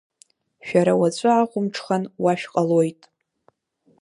Шәара 0.65 0.93
уаҵәы 0.99 1.29
ахәымҽхан 1.31 2.03
уа 2.23 2.33
шәҟалоит. 2.39 3.01